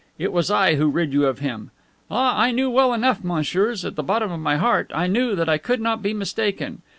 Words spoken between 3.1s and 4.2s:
messieurs, in the